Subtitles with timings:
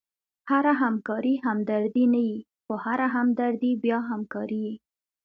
[0.49, 4.75] هره همکاري همدردي نه يي؛ خو هره همدردي بیا همکاري يي.